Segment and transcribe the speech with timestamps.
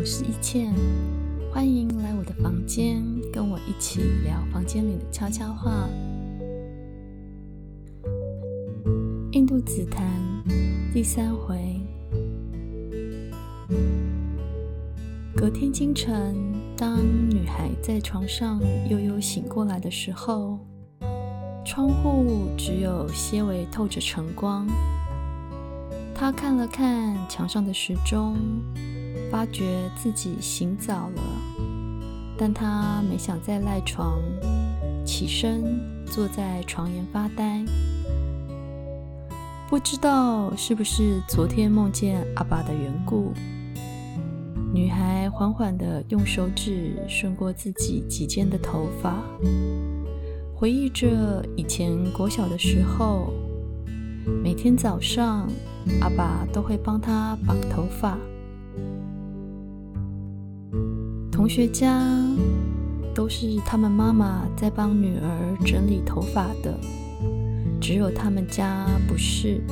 [0.00, 0.72] 我是一茜，
[1.52, 5.86] 欢迎来我的房间，跟我一起聊房间里的悄悄话。
[9.32, 10.10] 印度紫檀
[10.90, 11.78] 第三回。
[15.36, 16.34] 隔天清晨，
[16.74, 16.96] 当
[17.28, 18.58] 女孩在床上
[18.88, 20.58] 悠悠醒过来的时候，
[21.62, 24.66] 窗户只有些微透着晨光。
[26.14, 28.38] 她看了看墙上的时钟。
[29.30, 31.22] 发觉自己醒早了，
[32.36, 34.18] 但他没想再赖床，
[35.04, 37.64] 起身坐在床沿发呆。
[39.68, 43.32] 不知道是不是昨天梦见阿爸的缘故，
[44.74, 49.22] 女孩缓缓地用手指顺过自己几肩的头发，
[50.52, 53.32] 回忆着以前国小的时候，
[54.42, 55.48] 每天早上
[56.00, 58.18] 阿爸都会帮她绑头发。
[61.40, 62.06] 同学家
[63.14, 66.78] 都是他们妈妈在帮女儿整理头发的，
[67.80, 69.62] 只有他们家不是。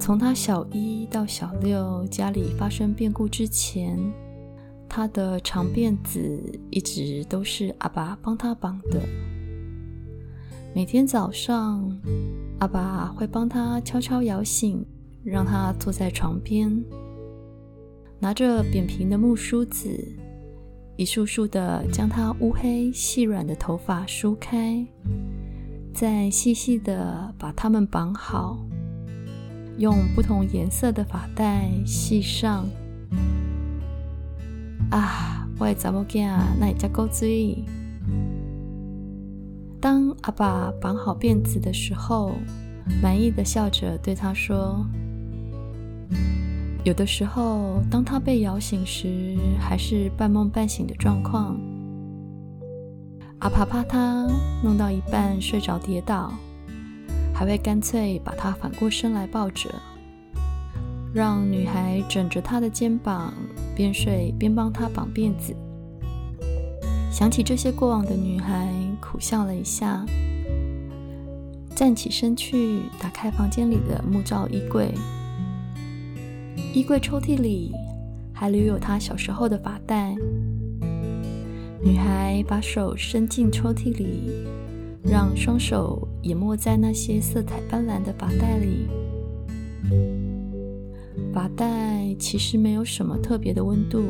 [0.00, 3.96] 从他小一到小六，家里发生变故之前，
[4.88, 9.00] 他的长辫子一直都是阿爸帮他绑的。
[10.74, 11.96] 每天早上，
[12.58, 14.84] 阿爸会帮他悄悄摇醒，
[15.22, 16.84] 让他坐在床边。
[18.22, 19.88] 拿着扁平的木梳子，
[20.94, 24.86] 一束束地将她乌黑细软的头发梳开，
[25.92, 28.64] 再细细地把它们绑好，
[29.76, 32.64] 用不同颜色的发带系上。
[34.92, 36.24] 啊，我的查某囝
[36.60, 37.64] 哪会这么古锥？
[39.80, 42.36] 当阿爸绑好辫子的时候，
[43.02, 44.86] 满意的笑着对他说。
[46.84, 51.56] 有的时候，当他被摇醒时，还是半梦半醒的状况。
[53.38, 54.26] 阿爸怕他
[54.64, 56.32] 弄到一半睡着跌倒，
[57.32, 59.70] 还会干脆把他反过身来抱着，
[61.14, 63.32] 让女孩枕着他的肩膀，
[63.76, 65.54] 边睡边帮他绑辫子。
[67.12, 68.68] 想起这些过往的女孩，
[69.00, 70.04] 苦笑了一下，
[71.76, 74.92] 站起身去打开房间里的木造衣柜。
[76.74, 77.70] 衣柜抽屉里
[78.32, 80.16] 还留有她小时候的发带。
[81.82, 84.46] 女孩把手伸进抽屉里，
[85.02, 88.86] 让双手淹没在那些色彩斑斓的发带里。
[91.34, 94.02] 发带其实没有什么特别的温度，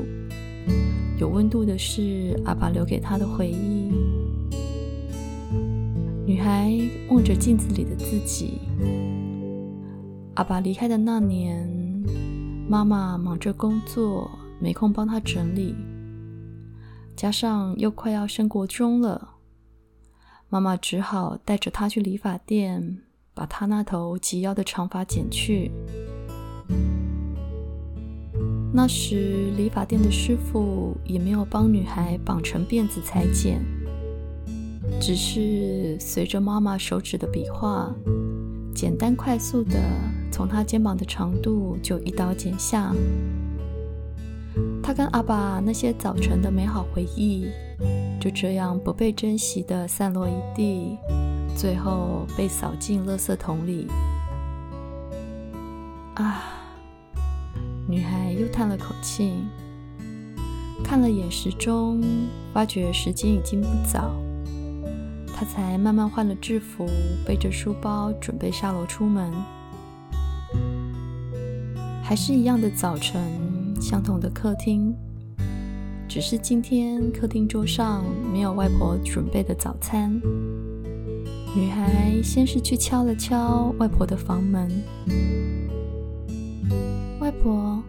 [1.19, 3.91] 有温度的是阿爸留给她的回忆。
[6.25, 6.73] 女孩
[7.11, 8.61] 望着镜子里的自己。
[10.35, 11.82] 阿爸离开的那年。
[12.69, 15.75] 妈妈忙着工作，没空帮她整理。
[17.15, 19.35] 加上又快要升国中了，
[20.49, 22.99] 妈妈只好带着她去理发店，
[23.35, 25.71] 把她那头及腰的长发剪去。
[28.73, 33.61] 那时理发店的师傅也没有帮女孩绑成辫子裁剪，
[34.99, 37.95] 只是随着妈妈手指的笔画，
[38.75, 39.79] 简单快速的。
[40.33, 42.91] 从他肩膀的长度就一刀剪下，
[44.83, 47.49] 他跟阿爸那些早晨的美好回忆，
[48.19, 50.97] 就这样不被珍惜的散落一地，
[51.55, 53.87] 最后被扫进垃圾桶里。
[56.15, 56.45] 啊！
[57.87, 59.35] 女孩又叹了口气，
[60.83, 62.03] 看了眼时钟，
[62.55, 64.15] 发觉时间已经不早，
[65.35, 66.87] 她才慢慢换了制服，
[67.27, 69.31] 背着书包准备下楼出门。
[72.13, 73.23] 还是一样的早晨，
[73.81, 74.95] 相同的客厅，
[76.07, 80.21] 只是今天客厅桌上没有外婆准备的早餐。
[81.57, 84.71] 女孩先是去敲了敲外婆的房门，
[87.19, 87.83] 外婆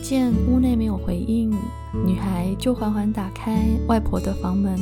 [0.00, 1.50] 见屋内没有回应，
[2.06, 4.78] 女孩就缓缓打开外婆的房门。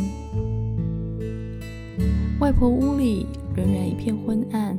[2.41, 3.25] 外婆屋里
[3.57, 4.77] 仍然一片昏暗。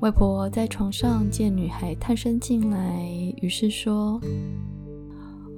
[0.00, 3.04] 外婆在床上见女孩探身进来，
[3.42, 4.20] 于是说：“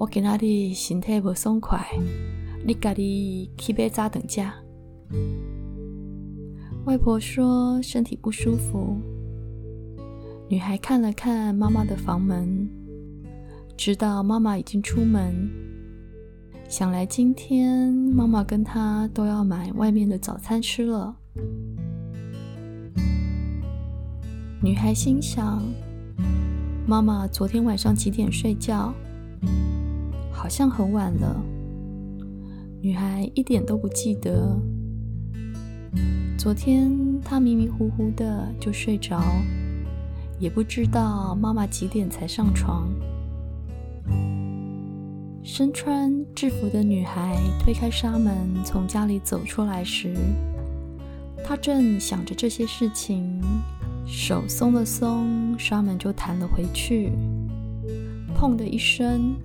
[0.00, 1.78] 我今仔日身体不爽快，
[2.64, 4.50] 你家己去买早顿吃。”
[6.86, 8.96] 外婆说身体不舒服。
[10.48, 12.66] 女孩看了看妈妈的房门，
[13.76, 15.50] 知道妈妈已经出门，
[16.66, 21.14] 想来今天妈妈跟她都要买外面的早餐吃了。
[24.62, 25.62] 女孩心想
[26.86, 28.92] ：“妈妈昨天晚上几点睡觉？
[30.30, 31.42] 好像很晚了。
[32.82, 34.60] 女孩一点都不记得。
[36.36, 36.92] 昨天
[37.24, 39.22] 她迷迷糊糊的就睡着，
[40.38, 42.86] 也不知道妈妈几点才上床。
[45.42, 47.34] 身穿制服的女孩
[47.64, 50.14] 推开纱门，从家里走出来时，
[51.42, 53.40] 她正想着这些事情，
[54.12, 57.12] 手松了松，纱门就弹了回去。
[58.36, 59.36] 砰的一声，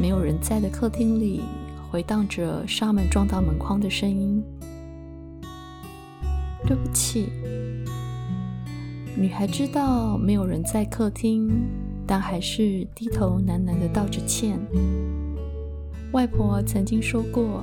[0.00, 1.42] 没有人在的客厅里
[1.88, 4.42] 回荡着纱门撞到门框的声音。
[6.66, 7.28] 对不起，
[9.16, 11.48] 女孩知道没有人在客厅，
[12.04, 14.58] 但还是低头喃喃的道着歉。
[16.10, 17.62] 外婆曾经说过，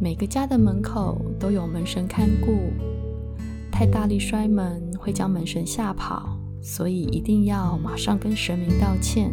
[0.00, 2.72] 每个家的门口都有门神看顾，
[3.72, 9.30] 太大力摔门会将门神吓跑，所以一定要马上跟神明道歉。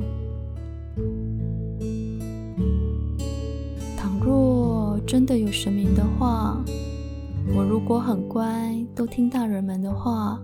[3.95, 6.61] 倘若真的有神明的话，
[7.55, 10.37] 我如果很乖，都听大人们的话，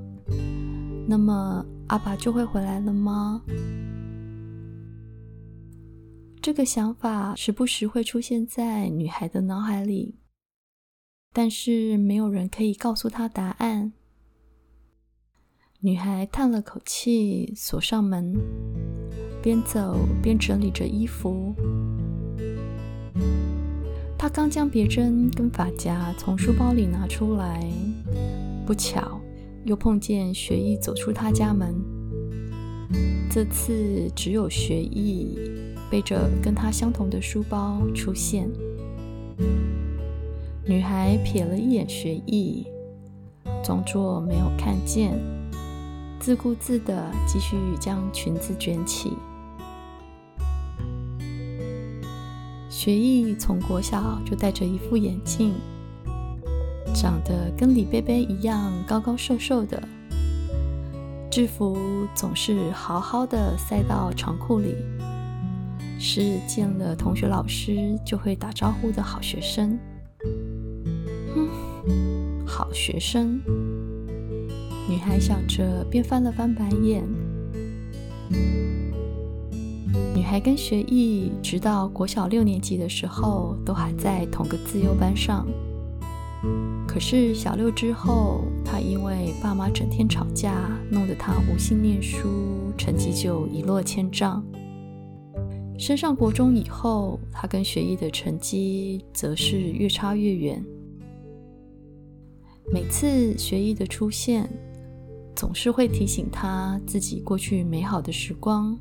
[1.06, 3.42] 那么阿爸就会回来了吗？
[6.42, 10.16] 这个想法时不时会出现在女孩的脑海里，
[11.34, 13.92] 但是没有人可以告诉她答案。
[15.82, 18.34] 女孩叹了口气，锁上门，
[19.44, 21.54] 边走边整理着衣服。
[24.18, 27.64] 她刚将别针跟发夹从书包里拿出来，
[28.66, 29.22] 不巧
[29.66, 31.76] 又碰见学艺走出她家门。
[33.30, 35.38] 这次只有学艺
[35.92, 38.50] 背着跟她相同的书包出现。
[40.66, 42.66] 女孩瞥了一眼学艺，
[43.64, 45.14] 装作没有看见，
[46.20, 49.14] 自顾自的继续将裙子卷起。
[52.70, 55.54] 学艺从国小就戴着一副眼镜，
[56.94, 59.82] 长得跟李贝贝一样高高瘦瘦的。
[61.30, 64.76] 制服总是好好的塞到长裤里，
[66.00, 69.78] 是见了同学老师就会打招呼的好学生。
[71.36, 73.42] 哼，好学生。
[74.90, 77.04] 女孩想着，便翻了翻白眼。
[80.16, 85.46] 女孩跟学艺直到国小六年级的时候都还在同个自优班上。
[86.88, 92.28] 可是小六之后，她因为爸妈整天吵架，弄得她无心念书，
[92.78, 94.44] 成绩就一落千丈。
[95.78, 100.64] 升上国中以后，她跟学艺的成绩则是越差越远。
[102.74, 104.50] 每次学艺的出现，
[105.38, 108.76] 总是会提醒她自己过去美好的时光。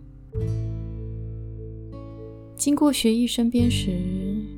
[2.57, 3.91] 经过学艺身边时，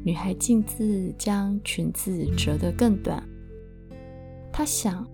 [0.05, 3.21] 女孩径自将裙子折得更短。
[4.53, 5.05] 她想，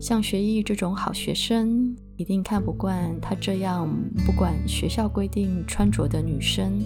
[0.00, 3.92] 像学艺这种好学生，一定看不惯她这样
[4.24, 6.80] 不管学校规定穿着的女生。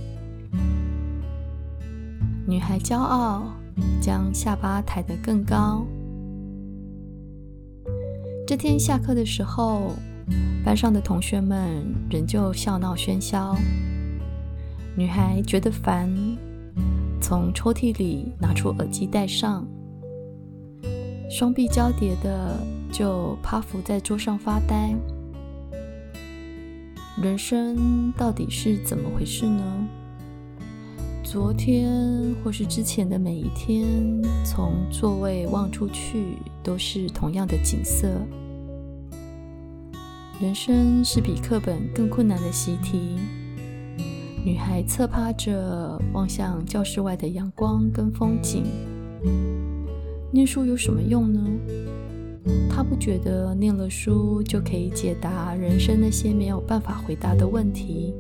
[2.49, 3.53] 女孩骄傲，
[4.01, 5.87] 将下巴抬得更高。
[8.47, 9.91] 这天下课的时候，
[10.65, 13.57] 班上的同学们仍旧笑闹喧嚣。
[14.97, 16.09] 女孩觉得烦，
[17.21, 19.67] 从抽屉里拿出耳机戴上，
[21.29, 22.57] 双臂交叠的
[22.93, 24.95] 就趴伏在桌上发呆。
[27.21, 29.89] 人生到底是怎么回事呢？
[31.29, 33.85] 昨天或是之前的每一天，
[34.45, 38.09] 从座位望出去都是同样的景色。
[40.41, 43.19] 人生是比课本更困难的习题。
[44.45, 48.63] 女孩侧趴着，望向教室外的阳光跟风景。
[50.31, 51.41] 念书有什么用呢？
[52.71, 58.15] 她不觉得念了书就可以解答人生那些没有办法回答的问题。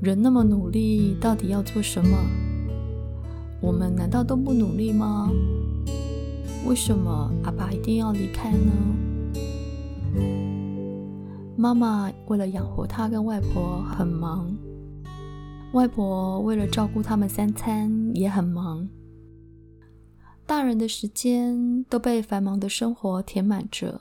[0.00, 2.16] 人那么努力，到底要做什么？
[3.60, 5.30] 我们难道都不努力吗？
[6.66, 8.72] 为什么阿爸一定要离开呢？
[11.54, 14.50] 妈妈为了养活他跟外婆很忙，
[15.74, 18.88] 外婆为了照顾他们三餐也很忙。
[20.46, 24.00] 大人的时间都被繁忙的生活填满着，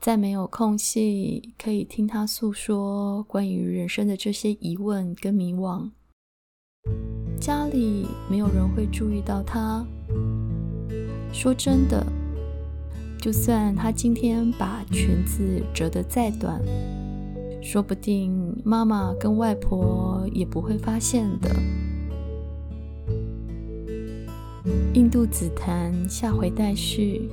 [0.00, 5.90] 在没有空隙可以听他诉说关于人生的这些疑问跟迷惘，
[7.40, 9.84] 家里没有人会注意到他。
[11.32, 12.06] 说真的，
[13.20, 16.62] 就算他今天把裙子折得再短，
[17.60, 21.50] 说不定妈妈跟外婆也不会发现的。
[24.94, 27.28] 印度紫檀，下回待续。